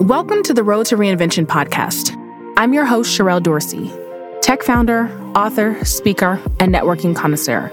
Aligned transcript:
Welcome 0.00 0.42
to 0.42 0.52
the 0.52 0.62
Road 0.62 0.84
to 0.86 0.96
Reinvention 0.96 1.46
podcast. 1.46 2.14
I'm 2.58 2.74
your 2.74 2.84
host, 2.84 3.18
Sherrell 3.18 3.42
Dorsey, 3.42 3.90
tech 4.42 4.62
founder, 4.62 5.08
author, 5.34 5.82
speaker, 5.86 6.38
and 6.60 6.72
networking 6.72 7.16
connoisseur. 7.16 7.72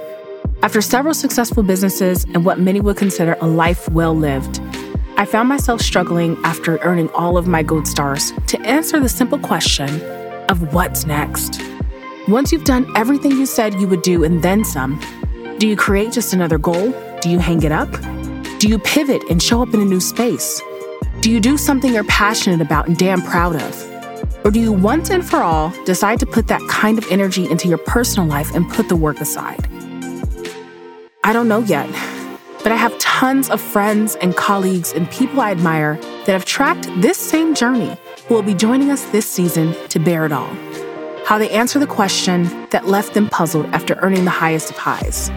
After 0.62 0.81
several 0.81 1.13
successful 1.13 1.63
businesses 1.63 2.24
and 2.24 2.46
what 2.46 2.62
many 2.62 2.79
would 2.79 2.96
consider 2.96 3.36
a 3.42 3.47
life 3.47 3.90
well 3.90 4.15
lived, 4.15 4.62
I 5.17 5.26
found 5.26 5.49
myself 5.49 5.81
struggling 5.81 6.38
after 6.46 6.78
earning 6.78 7.10
all 7.10 7.38
of 7.38 7.46
my 7.46 7.62
gold 7.62 7.90
stars 7.90 8.31
to 8.47 8.60
answer 8.62 9.01
the 9.01 9.10
simple 9.10 9.37
question 9.37 10.01
of 10.49 10.74
what's 10.74 11.05
next. 11.05 11.62
Once 12.29 12.53
you've 12.53 12.63
done 12.63 12.90
everything 12.96 13.31
you 13.31 13.46
said 13.46 13.81
you 13.81 13.87
would 13.90 14.01
do 14.01 14.24
and 14.24 14.42
then 14.42 14.63
some, 14.63 14.97
do 15.58 15.67
you 15.67 15.76
create 15.76 16.13
just 16.13 16.34
another 16.34 16.58
goal? 16.58 16.94
Do 17.20 17.30
you 17.30 17.40
hang 17.40 17.63
it 17.63 17.73
up? 17.73 17.91
Do 18.59 18.70
you 18.70 18.80
pivot 18.80 19.23
and 19.30 19.44
show 19.44 19.62
up 19.62 19.73
in 19.73 19.81
a 19.81 19.85
new 19.85 19.99
space? 19.99 20.62
Do 21.23 21.31
you 21.31 21.40
do 21.40 21.55
something 21.55 21.94
you're 21.94 22.03
passionate 22.03 22.59
about 22.59 22.89
and 22.89 22.98
damn 22.98 23.21
proud 23.21 23.55
of? 23.55 24.45
Or 24.45 24.52
do 24.52 24.59
you 24.59 24.73
once 24.73 25.09
and 25.09 25.25
for 25.25 25.38
all 25.38 25.70
decide 25.85 26.20
to 26.20 26.25
put 26.25 26.48
that 26.48 26.59
kind 26.70 26.98
of 26.98 27.09
energy 27.09 27.49
into 27.49 27.70
your 27.70 27.77
personal 27.77 28.27
life 28.27 28.53
and 28.53 28.70
put 28.70 28.89
the 28.89 28.98
work 28.98 29.21
aside? 29.21 29.65
I 31.23 31.31
don't 31.31 31.48
know 31.48 31.59
yet, 31.59 31.89
but 32.62 32.73
I 32.73 32.75
have 32.75 32.99
tons 32.99 33.49
of 33.49 33.62
friends 33.62 34.17
and 34.17 34.35
colleagues 34.35 34.91
and 34.91 35.09
people 35.12 35.39
I 35.39 35.51
admire 35.51 35.95
that 36.25 36.34
have 36.34 36.43
tracked 36.43 36.89
this 36.98 37.20
same 37.20 37.55
journey 37.55 37.95
who 38.27 38.35
will 38.35 38.43
be 38.43 38.53
joining 38.53 38.91
us 38.91 39.05
this 39.12 39.26
season 39.26 39.73
to 39.87 39.99
bear 39.99 40.26
it 40.26 40.34
all. 40.34 40.53
How 41.26 41.37
they 41.37 41.51
answer 41.51 41.79
the 41.79 41.87
question 41.87 42.67
that 42.71 42.87
left 42.87 43.13
them 43.13 43.29
puzzled 43.29 43.67
after 43.67 43.95
earning 44.01 44.26
the 44.26 44.29
highest 44.29 44.71
of 44.71 44.77
highs. 44.77 45.31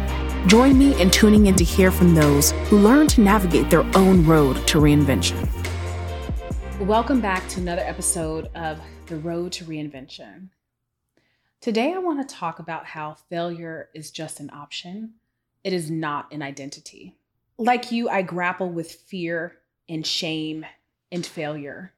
Join 0.49 0.77
me 0.77 1.01
in 1.01 1.13
tuning 1.13 1.47
in 1.47 1.55
to 1.55 1.65
hear 1.65 1.93
from 1.93 2.17
those 2.17 2.51
who 2.71 2.79
learn 2.79 3.07
to 3.07 3.21
navigate 3.21 3.71
their 3.71 3.87
own 3.97 4.27
road 4.27 4.67
to 4.67 4.81
reinvention. 4.81 5.56
Welcome 6.81 7.23
back 7.23 7.49
to 7.49 7.61
another 7.61 7.81
episode 7.81 8.51
of 8.55 8.79
The 9.07 9.17
Road 9.17 9.51
to 9.53 9.65
Reinvention. 9.65 10.51
Today, 11.63 11.95
I 11.95 11.99
want 11.99 12.29
to 12.29 12.35
talk 12.35 12.59
about 12.59 12.85
how 12.85 13.15
failure 13.31 13.89
is 13.95 14.11
just 14.11 14.41
an 14.41 14.51
option, 14.53 15.15
it 15.65 15.73
is 15.73 15.91
not 15.91 16.31
an 16.33 16.43
identity. 16.43 17.17
Like 17.57 17.91
you, 17.91 18.11
I 18.11 18.21
grapple 18.21 18.69
with 18.69 18.93
fear 18.93 19.57
and 19.89 20.07
shame 20.07 20.67
and 21.11 21.25
failure. 21.25 21.95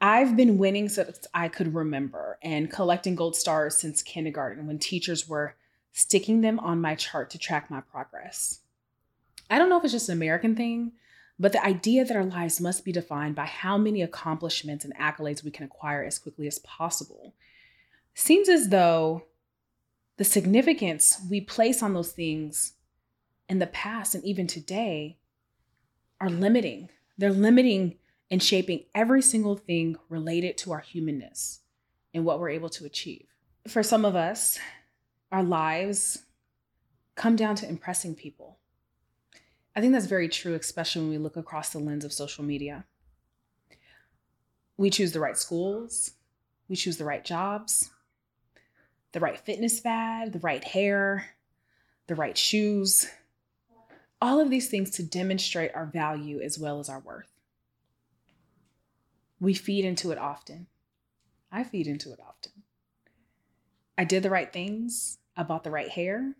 I've 0.00 0.36
been 0.36 0.58
winning 0.58 0.88
since 0.88 1.26
I 1.32 1.46
could 1.48 1.72
remember 1.72 2.36
and 2.42 2.68
collecting 2.68 3.14
gold 3.14 3.36
stars 3.36 3.76
since 3.76 4.02
kindergarten 4.02 4.66
when 4.66 4.80
teachers 4.80 5.28
were 5.28 5.54
sticking 5.92 6.40
them 6.40 6.58
on 6.58 6.80
my 6.80 6.96
chart 6.96 7.30
to 7.30 7.38
track 7.38 7.70
my 7.70 7.80
progress. 7.80 8.58
I 9.48 9.56
don't 9.56 9.68
know 9.68 9.78
if 9.78 9.84
it's 9.84 9.92
just 9.92 10.08
an 10.08 10.18
American 10.18 10.56
thing, 10.56 10.92
but 11.40 11.52
the 11.52 11.64
idea 11.64 12.04
that 12.04 12.16
our 12.16 12.24
lives 12.24 12.60
must 12.60 12.84
be 12.84 12.92
defined 12.92 13.34
by 13.34 13.46
how 13.46 13.78
many 13.78 14.02
accomplishments 14.02 14.84
and 14.84 14.94
accolades 14.98 15.42
we 15.42 15.50
can 15.50 15.64
acquire 15.64 16.04
as 16.04 16.18
quickly 16.18 16.46
as 16.46 16.58
possible 16.58 17.32
seems 18.14 18.46
as 18.46 18.68
though 18.68 19.24
the 20.18 20.24
significance 20.24 21.18
we 21.30 21.40
place 21.40 21.82
on 21.82 21.94
those 21.94 22.12
things 22.12 22.74
in 23.48 23.58
the 23.58 23.66
past 23.66 24.14
and 24.14 24.22
even 24.22 24.46
today 24.46 25.16
are 26.20 26.28
limiting. 26.28 26.90
They're 27.16 27.32
limiting 27.32 27.96
and 28.30 28.42
shaping 28.42 28.84
every 28.94 29.22
single 29.22 29.56
thing 29.56 29.96
related 30.10 30.58
to 30.58 30.72
our 30.72 30.80
humanness 30.80 31.60
and 32.12 32.26
what 32.26 32.38
we're 32.38 32.50
able 32.50 32.68
to 32.68 32.84
achieve. 32.84 33.26
For 33.66 33.82
some 33.82 34.04
of 34.04 34.14
us, 34.14 34.58
our 35.32 35.42
lives 35.42 36.24
come 37.14 37.34
down 37.34 37.54
to 37.56 37.68
impressing 37.68 38.14
people 38.14 38.59
I 39.74 39.80
think 39.80 39.92
that's 39.92 40.06
very 40.06 40.28
true, 40.28 40.54
especially 40.54 41.02
when 41.02 41.10
we 41.10 41.18
look 41.18 41.36
across 41.36 41.70
the 41.70 41.78
lens 41.78 42.04
of 42.04 42.12
social 42.12 42.44
media. 42.44 42.84
We 44.76 44.90
choose 44.90 45.12
the 45.12 45.20
right 45.20 45.36
schools, 45.36 46.12
we 46.68 46.76
choose 46.76 46.96
the 46.96 47.04
right 47.04 47.24
jobs, 47.24 47.90
the 49.12 49.20
right 49.20 49.38
fitness 49.38 49.80
fad, 49.80 50.32
the 50.32 50.38
right 50.40 50.64
hair, 50.64 51.26
the 52.06 52.14
right 52.14 52.36
shoes, 52.36 53.06
all 54.20 54.40
of 54.40 54.50
these 54.50 54.68
things 54.68 54.90
to 54.90 55.02
demonstrate 55.02 55.74
our 55.74 55.86
value 55.86 56.40
as 56.40 56.58
well 56.58 56.80
as 56.80 56.88
our 56.88 57.00
worth. 57.00 57.30
We 59.38 59.54
feed 59.54 59.84
into 59.84 60.10
it 60.10 60.18
often. 60.18 60.66
I 61.50 61.64
feed 61.64 61.86
into 61.86 62.12
it 62.12 62.20
often. 62.20 62.52
I 63.96 64.04
did 64.04 64.22
the 64.22 64.30
right 64.30 64.52
things. 64.52 65.18
I 65.36 65.42
bought 65.42 65.64
the 65.64 65.70
right 65.70 65.88
hair. 65.88 66.34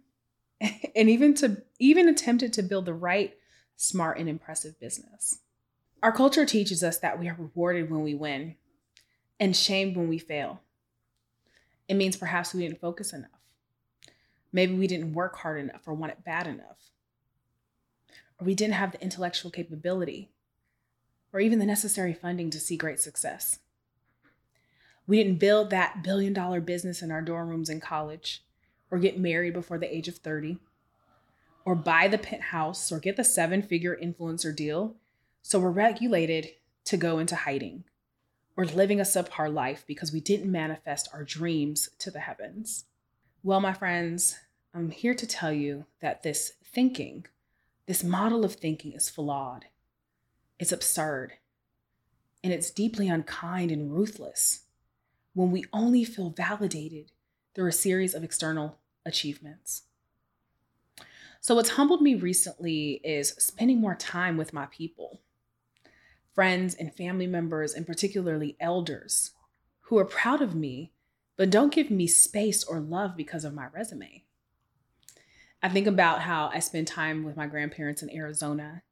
and 0.96 1.08
even 1.08 1.34
to 1.34 1.62
even 1.78 2.08
attempted 2.08 2.52
to 2.54 2.62
build 2.62 2.86
the 2.86 2.94
right 2.94 3.36
smart 3.76 4.18
and 4.18 4.28
impressive 4.28 4.78
business. 4.78 5.40
Our 6.02 6.12
culture 6.12 6.46
teaches 6.46 6.82
us 6.82 6.98
that 6.98 7.18
we 7.18 7.28
are 7.28 7.36
rewarded 7.38 7.90
when 7.90 8.02
we 8.02 8.14
win 8.14 8.56
and 9.38 9.56
shamed 9.56 9.96
when 9.96 10.08
we 10.08 10.18
fail. 10.18 10.60
It 11.88 11.94
means 11.94 12.16
perhaps 12.16 12.54
we 12.54 12.62
didn't 12.62 12.80
focus 12.80 13.12
enough. 13.12 13.30
Maybe 14.52 14.74
we 14.74 14.86
didn't 14.86 15.12
work 15.12 15.36
hard 15.38 15.60
enough 15.60 15.86
or 15.86 15.94
want 15.94 16.12
it 16.12 16.24
bad 16.24 16.46
enough. 16.46 16.90
Or 18.38 18.46
we 18.46 18.54
didn't 18.54 18.74
have 18.74 18.92
the 18.92 19.02
intellectual 19.02 19.50
capability 19.50 20.30
or 21.32 21.40
even 21.40 21.58
the 21.58 21.66
necessary 21.66 22.14
funding 22.14 22.50
to 22.50 22.60
see 22.60 22.76
great 22.76 23.00
success. 23.00 23.58
We 25.06 25.22
didn't 25.22 25.38
build 25.38 25.70
that 25.70 26.02
billion 26.02 26.32
dollar 26.32 26.60
business 26.60 27.02
in 27.02 27.10
our 27.10 27.22
dorm 27.22 27.48
rooms 27.48 27.68
in 27.68 27.80
college 27.80 28.42
or 28.90 28.98
get 28.98 29.18
married 29.18 29.52
before 29.52 29.78
the 29.78 29.94
age 29.94 30.08
of 30.08 30.16
30 30.16 30.58
or 31.64 31.74
buy 31.74 32.08
the 32.08 32.18
penthouse 32.18 32.90
or 32.90 32.98
get 32.98 33.16
the 33.16 33.24
seven 33.24 33.62
figure 33.62 33.96
influencer 34.02 34.54
deal. 34.54 34.96
So 35.42 35.58
we're 35.58 35.70
regulated 35.70 36.48
to 36.86 36.96
go 36.96 37.18
into 37.18 37.36
hiding 37.36 37.84
or 38.56 38.64
living 38.64 39.00
a 39.00 39.04
subpar 39.04 39.52
life 39.52 39.84
because 39.86 40.12
we 40.12 40.20
didn't 40.20 40.50
manifest 40.50 41.08
our 41.12 41.24
dreams 41.24 41.88
to 41.98 42.10
the 42.10 42.20
heavens. 42.20 42.86
Well, 43.42 43.60
my 43.60 43.72
friends, 43.72 44.36
I'm 44.74 44.90
here 44.90 45.14
to 45.14 45.26
tell 45.26 45.52
you 45.52 45.86
that 46.00 46.22
this 46.22 46.54
thinking, 46.64 47.26
this 47.86 48.04
model 48.04 48.44
of 48.44 48.54
thinking 48.54 48.92
is 48.92 49.08
flawed. 49.08 49.66
It's 50.58 50.72
absurd. 50.72 51.34
And 52.42 52.52
it's 52.52 52.70
deeply 52.70 53.08
unkind 53.08 53.70
and 53.70 53.92
ruthless 53.92 54.62
when 55.34 55.50
we 55.50 55.64
only 55.72 56.04
feel 56.04 56.30
validated 56.30 57.12
through 57.54 57.68
a 57.68 57.72
series 57.72 58.14
of 58.14 58.24
external 58.24 58.79
achievements. 59.06 59.82
So, 61.40 61.54
what's 61.54 61.70
humbled 61.70 62.02
me 62.02 62.14
recently 62.14 63.00
is 63.02 63.30
spending 63.38 63.80
more 63.80 63.94
time 63.94 64.36
with 64.36 64.52
my 64.52 64.66
people, 64.66 65.22
friends 66.34 66.74
and 66.74 66.94
family 66.94 67.26
members, 67.26 67.72
and 67.72 67.86
particularly 67.86 68.56
elders 68.60 69.30
who 69.82 69.98
are 69.98 70.04
proud 70.04 70.42
of 70.42 70.54
me, 70.54 70.92
but 71.36 71.50
don't 71.50 71.72
give 71.72 71.90
me 71.90 72.06
space 72.06 72.62
or 72.62 72.78
love 72.78 73.16
because 73.16 73.44
of 73.44 73.54
my 73.54 73.66
resume. 73.72 74.24
I 75.62 75.68
think 75.68 75.86
about 75.86 76.20
how 76.20 76.50
I 76.52 76.60
spend 76.60 76.86
time 76.86 77.24
with 77.24 77.36
my 77.36 77.46
grandparents 77.46 78.02
in 78.02 78.14
Arizona. 78.14 78.82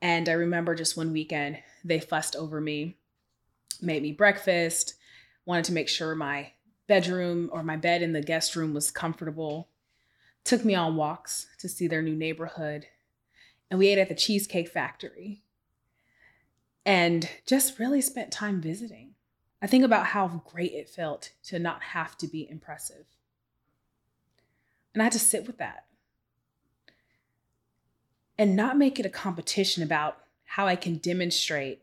And 0.00 0.28
I 0.28 0.32
remember 0.32 0.74
just 0.74 0.96
one 0.96 1.12
weekend, 1.12 1.58
they 1.84 2.00
fussed 2.00 2.36
over 2.36 2.60
me, 2.60 2.98
made 3.80 4.02
me 4.02 4.12
breakfast, 4.12 4.94
wanted 5.46 5.64
to 5.66 5.72
make 5.72 5.88
sure 5.88 6.14
my 6.14 6.52
bedroom 6.86 7.48
or 7.52 7.62
my 7.62 7.76
bed 7.76 8.02
in 8.02 8.12
the 8.12 8.22
guest 8.22 8.56
room 8.56 8.74
was 8.74 8.90
comfortable, 8.90 9.68
took 10.44 10.64
me 10.64 10.74
on 10.74 10.96
walks 10.96 11.46
to 11.58 11.68
see 11.68 11.86
their 11.86 12.02
new 12.02 12.14
neighborhood, 12.14 12.86
and 13.70 13.78
we 13.78 13.88
ate 13.88 13.98
at 13.98 14.08
the 14.08 14.14
Cheesecake 14.14 14.68
Factory 14.68 15.42
and 16.84 17.28
just 17.46 17.78
really 17.78 18.00
spent 18.00 18.32
time 18.32 18.60
visiting. 18.60 19.14
I 19.60 19.66
think 19.66 19.84
about 19.84 20.06
how 20.06 20.42
great 20.44 20.72
it 20.72 20.88
felt 20.88 21.30
to 21.44 21.58
not 21.58 21.82
have 21.82 22.18
to 22.18 22.26
be 22.26 22.48
impressive. 22.50 23.06
And 24.92 25.00
I 25.00 25.04
had 25.04 25.12
to 25.12 25.18
sit 25.18 25.46
with 25.46 25.58
that 25.58 25.86
and 28.36 28.56
not 28.56 28.76
make 28.76 28.98
it 28.98 29.06
a 29.06 29.10
competition 29.10 29.82
about 29.82 30.18
how 30.44 30.66
I 30.66 30.76
can 30.76 30.96
demonstrate 30.96 31.82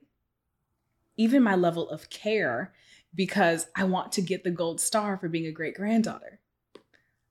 even 1.16 1.42
my 1.42 1.56
level 1.56 1.90
of 1.90 2.10
care 2.10 2.74
because 3.15 3.67
I 3.75 3.83
want 3.85 4.11
to 4.13 4.21
get 4.21 4.44
the 4.44 4.51
gold 4.51 4.79
star 4.79 5.17
for 5.17 5.29
being 5.29 5.47
a 5.47 5.51
great 5.51 5.75
granddaughter. 5.75 6.39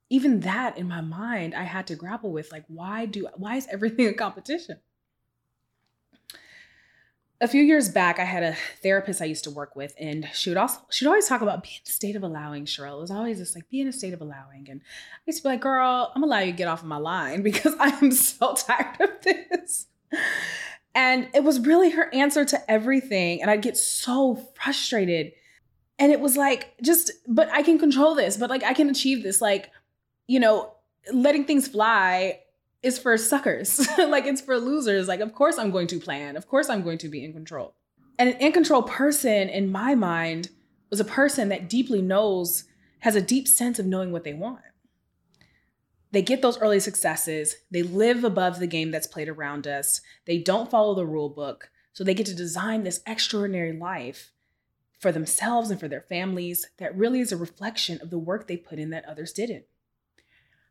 Even 0.09 0.41
that 0.41 0.77
in 0.77 0.87
my 0.87 1.01
mind, 1.01 1.53
I 1.53 1.63
had 1.63 1.87
to 1.87 1.95
grapple 1.95 2.31
with 2.31 2.51
like, 2.51 2.65
why 2.67 3.05
do 3.05 3.27
why 3.35 3.55
is 3.55 3.67
everything 3.71 4.07
a 4.07 4.13
competition? 4.13 4.79
A 7.41 7.47
few 7.47 7.61
years 7.61 7.87
back, 7.87 8.19
I 8.19 8.25
had 8.25 8.43
a 8.43 8.57
therapist 8.83 9.21
I 9.21 9.25
used 9.25 9.45
to 9.45 9.51
work 9.51 9.73
with, 9.73 9.93
and 9.97 10.27
she 10.33 10.49
would 10.49 10.57
also 10.57 10.81
she'd 10.89 11.07
always 11.07 11.27
talk 11.27 11.41
about 11.41 11.63
being 11.63 11.75
in 11.75 11.87
a 11.87 11.91
state 11.91 12.15
of 12.17 12.23
allowing. 12.23 12.65
Cheryl 12.65 12.97
it 12.97 13.01
was 13.01 13.11
always 13.11 13.37
just 13.37 13.55
like 13.55 13.69
be 13.69 13.79
in 13.79 13.87
a 13.87 13.93
state 13.93 14.13
of 14.13 14.19
allowing, 14.19 14.67
and 14.69 14.81
I 14.81 15.21
used 15.27 15.39
to 15.39 15.43
be 15.43 15.49
like, 15.53 15.61
"Girl, 15.61 16.11
I'm 16.13 16.21
gonna 16.21 16.25
allow 16.25 16.39
you 16.39 16.51
to 16.51 16.57
get 16.57 16.67
off 16.67 16.81
of 16.81 16.87
my 16.87 16.97
line 16.97 17.41
because 17.43 17.75
I 17.79 17.89
am 18.01 18.11
so 18.11 18.53
tired 18.57 18.99
of 18.99 19.21
this." 19.21 19.87
And 20.95 21.29
it 21.33 21.43
was 21.43 21.61
really 21.61 21.91
her 21.91 22.13
answer 22.13 22.43
to 22.43 22.69
everything, 22.71 23.41
and 23.41 23.49
I'd 23.49 23.61
get 23.61 23.77
so 23.77 24.35
frustrated 24.55 25.31
and 25.99 26.11
it 26.11 26.19
was 26.19 26.37
like 26.37 26.73
just 26.81 27.11
but 27.27 27.49
i 27.51 27.61
can 27.61 27.77
control 27.77 28.15
this 28.15 28.37
but 28.37 28.49
like 28.49 28.63
i 28.63 28.73
can 28.73 28.89
achieve 28.89 29.21
this 29.21 29.41
like 29.41 29.71
you 30.27 30.39
know 30.39 30.73
letting 31.13 31.45
things 31.45 31.67
fly 31.67 32.39
is 32.81 32.97
for 32.97 33.17
suckers 33.17 33.87
like 33.97 34.25
it's 34.25 34.41
for 34.41 34.57
losers 34.57 35.07
like 35.07 35.19
of 35.19 35.33
course 35.33 35.57
i'm 35.57 35.71
going 35.71 35.87
to 35.87 35.99
plan 35.99 36.35
of 36.37 36.47
course 36.47 36.69
i'm 36.69 36.81
going 36.81 36.97
to 36.97 37.09
be 37.09 37.23
in 37.23 37.33
control 37.33 37.75
And 38.19 38.29
an 38.29 38.35
in 38.41 38.51
control 38.51 38.83
person, 38.83 39.47
in 39.47 39.71
my 39.71 39.95
mind, 39.95 40.49
was 40.89 40.99
a 40.99 41.05
person 41.05 41.47
that 41.49 41.69
deeply 41.69 42.01
knows, 42.01 42.65
has 42.99 43.15
a 43.15 43.21
deep 43.21 43.47
sense 43.47 43.79
of 43.79 43.85
knowing 43.85 44.11
what 44.11 44.25
they 44.25 44.33
want. 44.33 44.59
They 46.11 46.21
get 46.21 46.41
those 46.41 46.59
early 46.59 46.81
successes. 46.81 47.55
They 47.71 47.81
live 47.81 48.25
above 48.25 48.59
the 48.59 48.67
game 48.67 48.91
that's 48.91 49.07
played 49.07 49.29
around 49.29 49.67
us. 49.67 50.01
They 50.25 50.37
don't 50.37 50.69
follow 50.69 50.95
the 50.95 51.05
rule 51.05 51.29
book. 51.29 51.69
So 51.93 52.03
they 52.03 52.13
get 52.13 52.25
to 52.25 52.35
design 52.35 52.83
this 52.83 53.01
extraordinary 53.07 53.71
life 53.71 54.31
for 54.99 55.11
themselves 55.11 55.71
and 55.71 55.79
for 55.79 55.87
their 55.87 56.01
families 56.01 56.67
that 56.77 56.95
really 56.95 57.21
is 57.21 57.31
a 57.31 57.37
reflection 57.37 57.99
of 58.01 58.09
the 58.09 58.19
work 58.19 58.47
they 58.47 58.57
put 58.57 58.77
in 58.77 58.89
that 58.89 59.05
others 59.05 59.31
didn't. 59.31 59.65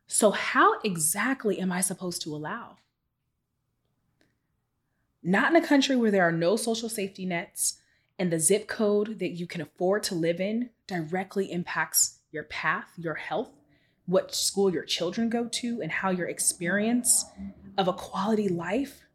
So, 0.07 0.31
how 0.31 0.79
exactly 0.81 1.59
am 1.59 1.71
I 1.71 1.81
supposed 1.81 2.21
to 2.23 2.35
allow? 2.35 2.77
Not 5.21 5.51
in 5.51 5.61
a 5.61 5.67
country 5.67 5.95
where 5.95 6.11
there 6.11 6.27
are 6.27 6.31
no 6.31 6.55
social 6.55 6.89
safety 6.89 7.25
nets 7.25 7.79
and 8.17 8.31
the 8.31 8.39
zip 8.39 8.67
code 8.67 9.19
that 9.19 9.31
you 9.31 9.47
can 9.47 9.61
afford 9.61 10.03
to 10.03 10.15
live 10.15 10.39
in 10.39 10.69
directly 10.87 11.51
impacts 11.51 12.19
your 12.31 12.43
path, 12.43 12.91
your 12.97 13.15
health, 13.15 13.49
what 14.05 14.33
school 14.33 14.71
your 14.71 14.83
children 14.83 15.29
go 15.29 15.47
to, 15.47 15.81
and 15.81 15.91
how 15.91 16.09
your 16.09 16.27
experience 16.27 17.25
of 17.77 17.87
a 17.87 17.93
quality 17.93 18.49
life 18.49 19.05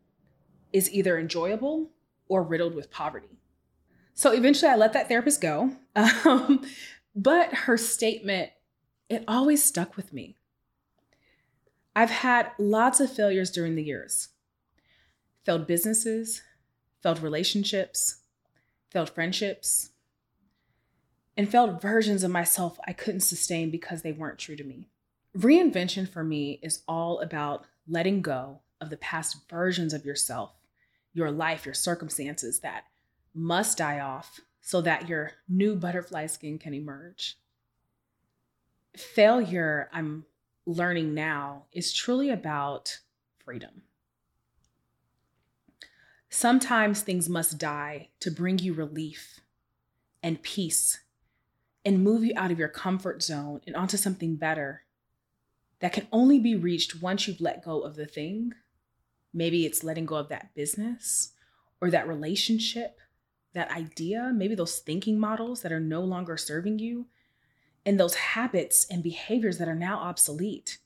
is 0.73 0.93
either 0.93 1.19
enjoyable 1.19 1.91
or 2.29 2.43
riddled 2.43 2.75
with 2.75 2.91
poverty. 2.91 3.39
So 4.15 4.31
eventually 4.31 4.71
I 4.71 4.77
let 4.77 4.93
that 4.93 5.09
therapist 5.09 5.41
go. 5.41 5.73
Um, 6.25 6.65
but 7.15 7.55
her 7.55 7.77
statement, 7.77 8.51
it 9.09 9.23
always 9.29 9.63
stuck 9.63 9.97
with 9.97 10.13
me. 10.13 10.37
I've 11.95 12.11
had 12.11 12.51
lots 12.59 12.99
of 12.99 13.13
failures 13.13 13.51
during 13.53 13.77
the 13.77 13.85
years 13.85 14.31
failed 15.45 15.67
businesses, 15.67 16.43
failed 17.03 17.23
relationships, 17.23 18.23
failed 18.91 19.11
friendships, 19.11 19.91
and 21.37 21.49
failed 21.49 21.81
versions 21.81 22.25
of 22.25 22.31
myself 22.31 22.79
I 22.87 22.93
couldn't 22.93 23.21
sustain 23.21 23.71
because 23.71 24.03
they 24.03 24.13
weren't 24.13 24.39
true 24.39 24.57
to 24.57 24.65
me. 24.65 24.89
Reinvention 25.37 26.09
for 26.09 26.25
me 26.25 26.59
is 26.63 26.83
all 26.89 27.21
about 27.21 27.67
letting 27.87 28.23
go 28.23 28.61
of 28.81 28.91
the 28.91 28.97
past 28.97 29.49
versions 29.49 29.93
of 29.93 30.05
yourself, 30.05 30.53
your 31.13 31.31
life, 31.31 31.65
your 31.67 31.75
circumstances 31.75 32.61
that 32.61 32.85
must 33.35 33.79
die 33.79 34.01
off 34.01 34.41
so 34.61 34.81
that 34.81 35.09
your 35.09 35.33
new 35.49 35.77
butterfly 35.77 36.27
skin 36.27 36.59
can 36.59 36.73
emerge. 36.73 37.37
Failure, 38.97 39.91
I'm 39.93 40.25
learning 40.67 41.15
now, 41.15 41.65
is 41.73 41.93
truly 41.93 42.31
about 42.31 43.01
freedom. 43.45 43.83
Sometimes 46.31 47.03
things 47.03 47.29
must 47.29 47.59
die 47.59 48.09
to 48.21 48.31
bring 48.31 48.59
you 48.59 48.73
relief 48.73 49.41
and 50.23 50.43
peace 50.43 51.01
and 51.85 52.03
move 52.03 52.25
you 52.25 52.33
out 52.37 52.51
of 52.51 52.59
your 52.59 52.69
comfort 52.69 53.23
zone 53.23 53.61
and 53.67 53.77
onto 53.77 53.97
something 53.97 54.37
better 54.37 54.83
that 55.81 55.93
can 55.93 56.09
only 56.11 56.39
be 56.39 56.55
reached 56.55 57.03
once 57.03 57.29
you've 57.29 57.41
let 57.41 57.63
go 57.65 57.83
of 57.83 57.95
the 57.95 58.07
thing. 58.07 58.53
Maybe 59.33 59.67
it's 59.67 59.85
letting 59.85 60.07
go 60.07 60.17
of 60.17 60.29
that 60.31 60.55
business 60.55 61.33
or 61.81 61.91
that 61.91 62.09
relationship, 62.09 62.99
that 63.55 63.71
idea, 63.71 64.33
maybe 64.35 64.55
those 64.55 64.79
thinking 64.79 65.19
models 65.19 65.63
that 65.63 65.73
are 65.73 65.81
no 65.81 66.01
longer 66.03 66.37
serving 66.37 66.79
you, 66.79 67.07
and 67.87 67.99
those 67.99 68.15
habits 68.15 68.87
and 68.91 69.03
behaviors 69.03 69.59
that 69.59 69.69
are 69.69 69.75
now 69.75 69.99
obsolete. 69.99 70.79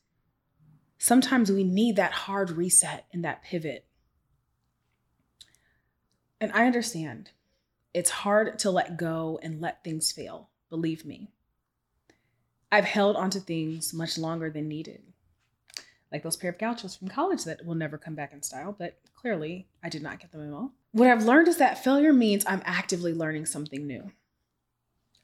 Sometimes 0.97 1.51
we 1.51 1.63
need 1.63 1.95
that 1.95 2.11
hard 2.11 2.51
reset 2.51 3.05
and 3.13 3.23
that 3.23 3.43
pivot 3.43 3.85
and 6.41 6.51
I 6.53 6.65
understand 6.65 7.31
it's 7.93 8.09
hard 8.09 8.59
to 8.59 8.71
let 8.71 8.97
go 8.97 9.39
and 9.41 9.59
let 9.59 9.83
things 9.83 10.11
fail, 10.11 10.49
believe 10.69 11.05
me. 11.05 11.29
I've 12.71 12.85
held 12.85 13.15
onto 13.15 13.39
things 13.39 13.93
much 13.93 14.17
longer 14.17 14.49
than 14.49 14.67
needed. 14.67 15.01
Like 16.11 16.23
those 16.23 16.37
pair 16.37 16.51
of 16.51 16.57
gauchos 16.57 16.95
from 16.95 17.07
college 17.07 17.43
that 17.43 17.65
will 17.65 17.75
never 17.75 17.97
come 17.97 18.15
back 18.15 18.33
in 18.33 18.41
style, 18.41 18.75
but 18.77 18.99
clearly 19.15 19.67
I 19.83 19.89
did 19.89 20.01
not 20.01 20.19
get 20.19 20.31
the 20.31 20.39
memo. 20.39 20.71
What 20.91 21.07
I've 21.07 21.23
learned 21.23 21.47
is 21.47 21.57
that 21.57 21.83
failure 21.83 22.13
means 22.13 22.43
I'm 22.47 22.63
actively 22.65 23.13
learning 23.13 23.45
something 23.45 23.85
new. 23.85 24.11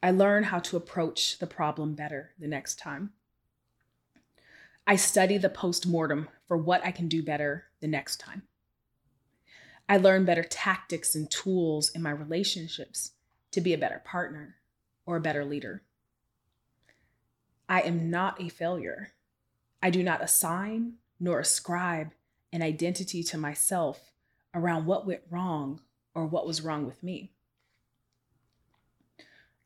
I 0.04 0.12
learn 0.12 0.44
how 0.44 0.60
to 0.60 0.78
approach 0.78 1.40
the 1.40 1.48
problem 1.48 1.96
better 1.96 2.32
the 2.38 2.48
next 2.48 2.78
time. 2.78 3.14
I 4.86 4.96
study 4.98 5.40
the 5.40 5.50
post 5.50 5.88
mortem 5.88 6.30
for 6.48 6.58
what 6.58 6.86
I 6.86 6.92
can 6.92 7.08
do 7.08 7.24
better 7.24 7.66
the 7.80 7.88
next 7.88 8.20
time. 8.20 8.44
I 9.90 9.98
learn 9.98 10.26
better 10.26 10.44
tactics 10.44 11.16
and 11.16 11.30
tools 11.30 11.90
in 11.90 12.04
my 12.04 12.12
relationships 12.12 13.12
to 13.52 13.62
be 13.62 13.74
a 13.74 13.80
better 13.80 14.02
partner 14.06 14.58
or 15.08 15.16
a 15.16 15.22
better 15.22 15.44
leader. 15.44 15.82
I 17.68 17.82
am 17.82 18.12
not 18.12 18.40
a 18.40 18.50
failure. 18.50 19.14
I 19.86 19.92
do 19.92 20.02
not 20.02 20.24
assign 20.24 20.94
nor 21.20 21.40
ascribe 21.40 22.10
an 22.52 22.64
identity 22.64 23.22
to 23.22 23.38
myself 23.38 24.12
around 24.52 24.88
what 24.88 25.06
went 25.06 25.22
wrong 25.30 25.80
or 26.16 26.26
what 26.26 26.48
was 26.48 26.64
wrong 26.64 26.88
with 26.88 27.04
me. 27.04 27.30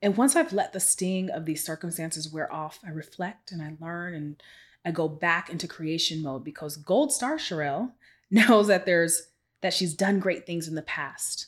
And 0.02 0.18
once 0.18 0.36
I've 0.36 0.52
let 0.52 0.74
the 0.74 0.82
sting 0.82 1.30
of 1.30 1.46
these 1.46 1.64
circumstances 1.64 2.34
wear 2.34 2.52
off, 2.52 2.80
I 2.86 2.90
reflect 2.90 3.54
and 3.54 3.62
I 3.62 3.78
learn 3.80 4.14
and 4.14 4.44
I 4.84 4.92
go 4.92 5.08
back 5.08 5.50
into 5.50 5.70
creation 5.70 6.22
mode 6.22 6.44
because 6.44 6.76
Gold 6.76 7.14
Star 7.14 7.38
Sherrell 7.38 7.94
knows 8.30 8.68
that 8.68 8.86
there's 8.86 9.30
that 9.62 9.74
she's 9.74 9.94
done 9.94 10.20
great 10.20 10.46
things 10.46 10.68
in 10.68 10.76
the 10.76 10.82
past 10.82 11.48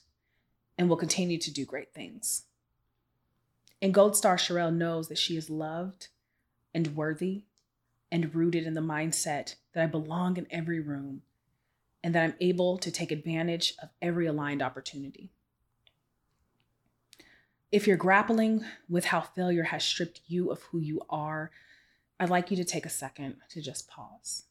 and 0.78 0.88
will 0.88 0.96
continue 0.96 1.40
to 1.40 1.52
do 1.52 1.66
great 1.66 1.94
things. 1.94 2.44
And 3.82 3.94
Gold 3.94 4.16
Star 4.16 4.38
Sherrell 4.38 4.74
knows 4.74 5.10
that 5.10 5.18
she 5.18 5.36
is 5.36 5.50
loved 5.50 6.08
and 6.74 6.96
worthy 6.96 7.44
and 8.12 8.36
rooted 8.36 8.66
in 8.66 8.74
the 8.74 8.82
mindset 8.82 9.56
that 9.74 9.84
I 9.84 9.88
belong 9.88 10.38
in 10.38 10.48
every 10.52 10.80
room 10.80 11.22
and 12.04 12.14
that 12.14 12.24
I'm 12.24 12.36
able 12.42 12.78
to 12.80 12.92
take 12.92 13.12
advantage 13.12 13.74
of 13.82 13.90
every 14.02 14.26
aligned 14.26 14.62
opportunity. 14.62 15.30
If 17.72 17.88
you're 17.88 17.98
grappling 17.98 18.66
with 18.90 19.06
how 19.06 19.22
failure 19.22 19.64
has 19.64 19.84
stripped 19.84 20.22
you 20.28 20.52
of 20.52 20.62
who 20.64 20.80
you 20.80 21.02
are, 21.10 21.52
I'd 22.20 22.30
like 22.30 22.52
you 22.52 22.58
to 22.58 22.66
take 22.66 22.86
a 22.86 22.90
second 22.90 23.38
to 23.50 23.62
just 23.62 23.88
pause. 23.88 24.44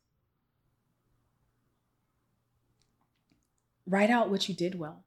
Write 3.86 4.10
out 4.10 4.30
what 4.30 4.48
you 4.48 4.54
did 4.54 4.78
well. 4.78 5.04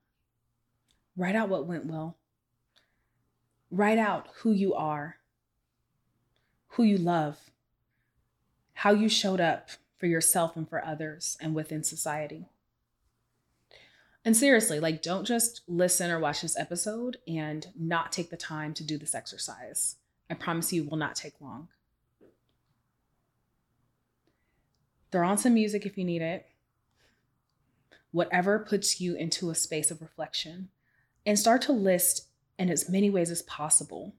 Write 1.18 1.36
out 1.36 1.50
what 1.50 1.66
went 1.66 1.86
well. 1.86 2.18
Write 3.72 3.98
out 3.98 4.28
who 4.42 4.52
you 4.52 4.74
are, 4.74 5.18
who 6.70 6.84
you 6.84 6.98
love, 6.98 7.40
how 8.84 8.92
you 8.92 9.08
showed 9.08 9.40
up 9.40 9.70
for 9.98 10.08
yourself 10.08 10.58
and 10.58 10.68
for 10.68 10.84
others 10.84 11.38
and 11.40 11.56
within 11.56 11.82
society. 11.86 12.50
And 14.26 14.36
seriously, 14.36 14.78
like, 14.78 15.02
don't 15.02 15.24
just 15.24 15.62
listen 15.70 16.12
or 16.12 16.20
watch 16.20 16.42
this 16.42 16.60
episode 16.60 17.16
and 17.26 17.68
not 17.80 18.12
take 18.12 18.30
the 18.30 18.36
time 18.36 18.74
to 18.74 18.84
do 18.84 18.98
this 18.98 19.16
exercise. 19.16 19.96
I 20.30 20.34
promise 20.34 20.74
you, 20.74 20.84
will 20.84 20.98
not 20.98 21.16
take 21.16 21.40
long. 21.40 21.70
Throw 25.14 25.30
on 25.30 25.38
some 25.38 25.54
music 25.54 25.86
if 25.86 25.98
you 25.98 26.04
need 26.04 26.22
it 26.22 26.46
whatever 28.12 28.60
puts 28.60 29.00
you 29.00 29.16
into 29.16 29.50
a 29.50 29.56
space 29.56 29.92
of 29.92 30.02
reflection, 30.02 30.68
and 31.26 31.40
start 31.40 31.62
to 31.64 31.72
list 31.72 32.28
in 32.60 32.70
as 32.70 32.90
many 32.90 33.10
ways 33.10 33.32
as 33.32 33.42
possible 33.44 34.14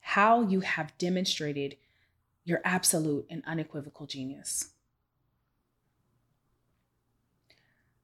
how 0.00 0.42
you 0.42 0.60
have 0.60 0.96
demonstrated 0.96 1.76
your 2.44 2.60
absolute 2.64 3.26
and 3.30 3.42
unequivocal 3.46 4.06
genius. 4.06 4.70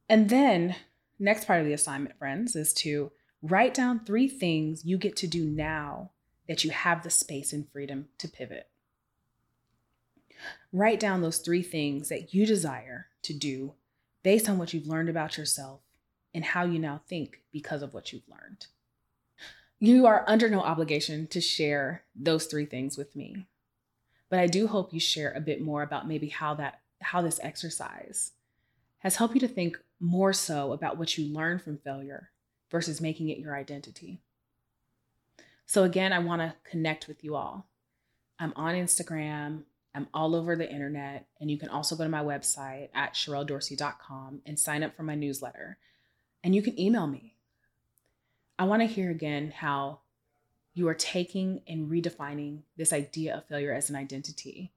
And 0.09 0.29
then, 0.29 0.77
next 1.19 1.47
part 1.47 1.61
of 1.61 1.67
the 1.67 1.73
assignment, 1.73 2.19
friends, 2.19 2.55
is 2.55 2.73
to 2.75 3.11
write 3.43 3.75
down 3.75 4.01
three 4.01 4.29
things 4.29 4.85
you 4.85 4.99
get 4.99 5.17
to 5.17 5.27
do 5.27 5.45
now 5.45 6.11
that 6.49 6.65
you 6.65 6.71
have 6.71 7.03
the 7.03 7.11
space 7.11 7.53
and 7.53 7.69
freedom 7.71 8.07
to 8.19 8.29
pivot. 8.29 8.69
Write 10.73 11.01
down 11.01 11.23
those 11.23 11.39
three 11.39 11.63
things 11.63 12.09
that 12.09 12.35
you 12.35 12.47
desire 12.47 13.07
to 13.23 13.33
do 13.33 13.75
based 14.23 14.49
on 14.49 14.59
what 14.59 14.73
you've 14.73 14.87
learned 14.87 15.09
about 15.09 15.39
yourself 15.39 15.81
and 16.35 16.45
how 16.45 16.65
you 16.65 16.79
now 16.79 17.01
think 17.09 17.41
because 17.53 17.83
of 17.83 17.95
what 17.95 18.13
you've 18.13 18.29
learned. 18.29 18.67
You 19.79 20.07
are 20.07 20.25
under 20.27 20.49
no 20.49 20.61
obligation 20.61 21.27
to 21.29 21.41
share 21.41 22.05
those 22.15 22.47
three 22.47 22.67
things 22.67 22.97
with 22.97 23.15
me. 23.17 23.47
But 24.37 24.43
I 24.43 24.49
do 24.49 24.67
hope 24.67 24.93
you 24.93 25.01
share 25.01 25.33
a 25.33 25.41
bit 25.41 25.63
more 25.63 25.83
about 25.83 26.07
maybe 26.07 26.29
how 26.29 26.53
that 26.57 26.81
how 27.01 27.23
this 27.23 27.41
exercise 27.43 28.33
has 28.99 29.17
helped 29.17 29.35
you 29.35 29.41
to 29.41 29.49
think 29.49 29.79
more 29.99 30.35
so 30.35 30.73
about 30.73 30.99
what 30.99 31.17
you 31.17 31.33
learn 31.33 31.59
from 31.59 31.79
failure 31.79 32.29
versus 32.71 33.01
making 33.01 33.31
it 33.31 33.39
your 33.39 33.57
identity. 33.57 34.21
So 35.65 35.85
again, 35.85 36.13
I 36.13 36.19
want 36.19 36.43
to 36.43 36.55
connect 36.69 37.09
with 37.09 37.25
you 37.25 37.35
all. 37.35 37.67
I'm 38.39 38.53
on 38.57 38.75
Instagram 38.75 39.63
I'm 39.97 40.09
all 40.13 40.37
over 40.37 40.55
the 40.55 40.71
internet. 40.71 41.27
And 41.41 41.51
you 41.51 41.57
can 41.57 41.71
also 41.71 41.97
go 41.97 42.05
to 42.05 42.11
my 42.11 42.23
website 42.23 42.91
at 42.95 43.15
sherrelldorsey.com 43.15 44.43
and 44.45 44.59
sign 44.59 44.83
up 44.83 44.95
for 44.95 45.03
my 45.03 45.15
newsletter. 45.15 45.79
And 46.45 46.55
you 46.55 46.61
can 46.61 46.79
email 46.79 47.07
me. 47.07 47.35
I 48.59 48.65
want 48.65 48.83
to 48.83 48.87
hear 48.87 49.11
again 49.11 49.53
how 49.57 50.01
you 50.77 50.87
are 50.89 50.95
taking 50.95 51.63
and 51.67 51.91
redefining 51.91 52.59
this 52.77 52.93
idea 52.93 53.35
of 53.35 53.47
failure 53.47 53.73
as 53.73 53.89
an 53.89 53.97
identity 53.97 54.73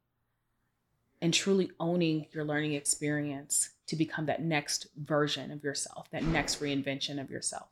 and 1.21 1.33
truly 1.33 1.69
owning 1.77 2.25
your 2.31 2.45
learning 2.45 2.73
experience 2.73 3.71
to 3.85 3.97
become 3.97 4.25
that 4.27 4.41
next 4.41 4.87
version 4.95 5.51
of 5.51 5.61
yourself, 5.61 6.09
that 6.11 6.23
next 6.23 6.61
reinvention 6.61 7.19
of 7.19 7.29
yourself. 7.29 7.67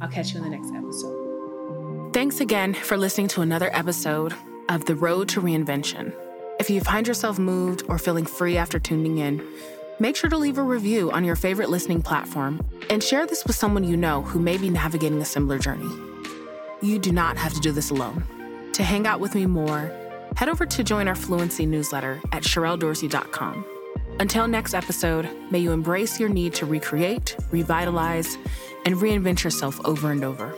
I'll 0.00 0.08
catch 0.08 0.32
you 0.32 0.38
in 0.38 0.44
the 0.44 0.56
next 0.56 0.72
episode. 0.72 2.12
Thanks 2.12 2.38
again 2.38 2.72
for 2.72 2.96
listening 2.96 3.26
to 3.28 3.42
another 3.42 3.74
episode 3.74 4.32
of 4.68 4.84
The 4.84 4.94
Road 4.94 5.28
to 5.30 5.42
Reinvention. 5.42 6.14
If 6.60 6.70
you 6.70 6.80
find 6.80 7.08
yourself 7.08 7.36
moved 7.36 7.82
or 7.88 7.98
feeling 7.98 8.26
free 8.26 8.56
after 8.56 8.78
tuning 8.78 9.18
in, 9.18 9.44
make 9.98 10.14
sure 10.14 10.30
to 10.30 10.36
leave 10.36 10.58
a 10.58 10.62
review 10.62 11.10
on 11.10 11.24
your 11.24 11.34
favorite 11.34 11.68
listening 11.68 12.00
platform 12.00 12.64
and 12.90 13.02
share 13.02 13.26
this 13.26 13.44
with 13.44 13.56
someone 13.56 13.82
you 13.82 13.96
know 13.96 14.22
who 14.22 14.38
may 14.38 14.56
be 14.56 14.70
navigating 14.70 15.20
a 15.20 15.24
similar 15.24 15.58
journey. 15.58 16.15
You 16.82 16.98
do 16.98 17.12
not 17.12 17.36
have 17.36 17.54
to 17.54 17.60
do 17.60 17.72
this 17.72 17.90
alone. 17.90 18.24
To 18.74 18.82
hang 18.82 19.06
out 19.06 19.20
with 19.20 19.34
me 19.34 19.46
more, 19.46 19.90
head 20.36 20.48
over 20.48 20.66
to 20.66 20.84
join 20.84 21.08
our 21.08 21.14
Fluency 21.14 21.64
newsletter 21.64 22.20
at 22.32 22.42
SherrellDorsey.com. 22.42 23.64
Until 24.20 24.48
next 24.48 24.74
episode, 24.74 25.28
may 25.50 25.58
you 25.58 25.72
embrace 25.72 26.20
your 26.20 26.28
need 26.28 26.54
to 26.54 26.66
recreate, 26.66 27.36
revitalize, 27.50 28.36
and 28.84 28.96
reinvent 28.96 29.44
yourself 29.44 29.80
over 29.84 30.10
and 30.10 30.24
over. 30.24 30.54